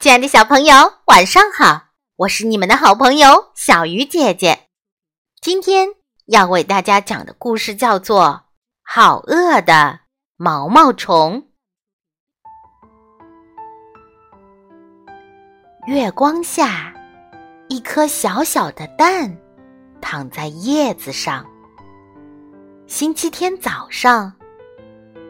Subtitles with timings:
[0.00, 1.88] 亲爱的小朋友，晚上好！
[2.16, 4.68] 我是你们的好朋友小鱼姐姐。
[5.42, 5.88] 今天
[6.24, 8.24] 要为大家讲的故事叫做
[8.82, 10.00] 《好饿的
[10.38, 11.44] 毛毛虫》。
[15.86, 16.94] 月光下，
[17.68, 19.36] 一颗小小的蛋
[20.00, 21.44] 躺在叶子上。
[22.86, 24.32] 星期天早上，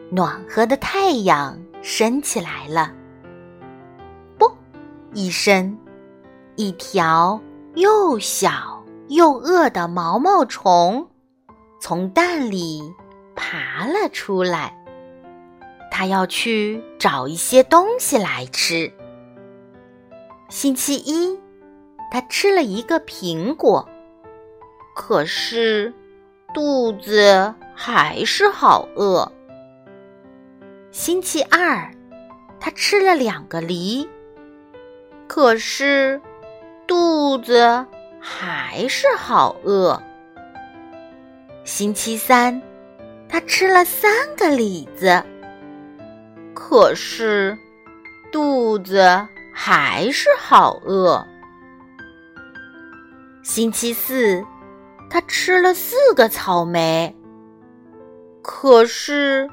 [0.09, 2.93] 暖和的太阳升起来了。
[5.13, 5.77] 一身，
[6.55, 7.41] 一条
[7.75, 11.05] 又小又饿的毛毛虫
[11.81, 12.81] 从蛋里
[13.35, 14.77] 爬了出来。
[15.91, 18.89] 它要去找一些东西来吃。
[20.47, 21.37] 星期一，
[22.09, 23.87] 它吃了一个苹果，
[24.95, 25.93] 可是
[26.53, 29.29] 肚子还是好饿。
[30.91, 31.93] 星期二，
[32.61, 34.07] 它吃了两个梨。
[35.33, 36.19] 可是，
[36.85, 37.85] 肚子
[38.19, 40.03] 还是好饿。
[41.63, 42.61] 星期三，
[43.29, 45.23] 他吃了三个李子，
[46.53, 47.57] 可是
[48.29, 51.25] 肚子还是好饿。
[53.41, 54.45] 星期四，
[55.09, 57.15] 他吃了四个草莓，
[58.41, 59.49] 可是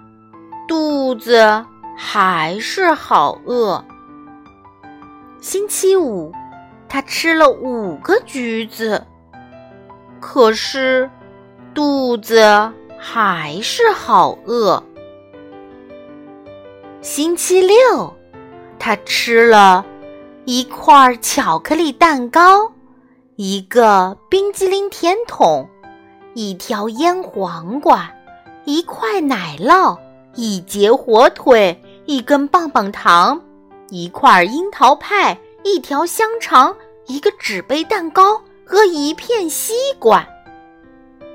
[0.66, 1.64] 肚子
[1.96, 3.84] 还是好饿。
[5.40, 6.32] 星期五，
[6.88, 9.04] 他吃了五个橘子，
[10.20, 11.08] 可是
[11.72, 14.82] 肚子还是好饿。
[17.00, 18.12] 星期六，
[18.80, 19.86] 他吃了
[20.44, 22.72] 一块巧克力蛋糕，
[23.36, 25.68] 一个冰激凌甜筒，
[26.34, 28.10] 一条腌黄瓜，
[28.64, 29.96] 一块奶酪，
[30.34, 33.40] 一截火腿，一根棒棒糖。
[33.90, 36.74] 一块樱桃派，一条香肠，
[37.06, 40.26] 一个纸杯蛋糕和一片西瓜。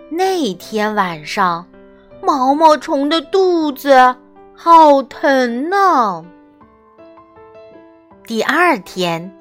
[0.09, 1.65] 那天晚上，
[2.21, 4.15] 毛毛虫的肚子
[4.53, 6.23] 好疼呢。
[8.27, 9.36] 第二天，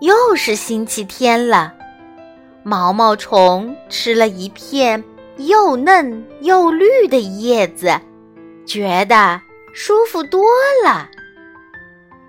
[0.00, 1.72] 又是星期天了，
[2.64, 5.02] 毛毛虫吃了一片
[5.36, 7.98] 又嫩又绿的叶子，
[8.66, 9.40] 觉得
[9.72, 10.44] 舒服多
[10.84, 11.08] 了。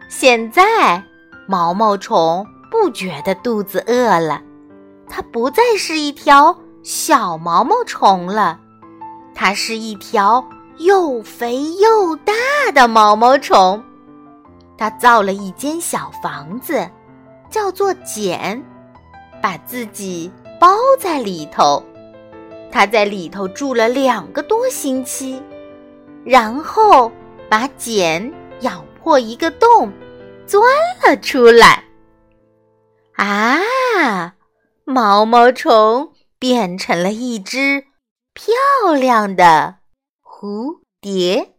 [0.10, 1.04] 现在，
[1.48, 4.42] 毛毛虫不觉得肚子饿了，
[5.10, 8.58] 它不再是一条小毛毛虫了，
[9.36, 10.44] 它是一条
[10.78, 12.34] 又肥又大
[12.74, 13.84] 的毛毛虫。
[14.78, 16.90] 它造了一间小房子，
[17.50, 18.64] 叫做茧，
[19.42, 20.70] 把自己包
[21.00, 21.84] 在里头。
[22.72, 25.42] 它在里头住了两个多星期，
[26.24, 27.12] 然后
[27.50, 28.32] 把茧
[28.62, 28.84] 咬。
[29.08, 29.90] 过一个洞，
[30.46, 30.62] 钻
[31.02, 31.86] 了出来。
[33.14, 34.36] 啊，
[34.84, 37.86] 毛毛虫变成了一只
[38.34, 38.54] 漂
[38.94, 39.78] 亮的
[40.22, 41.54] 蝴蝶。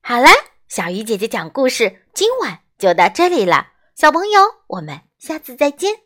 [0.00, 0.30] 好啦，
[0.66, 3.66] 小鱼姐姐讲故事，今晚就到这里了。
[3.94, 6.03] 小朋友，我们下次再见。